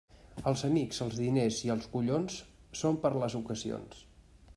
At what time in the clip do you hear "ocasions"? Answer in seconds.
3.41-4.01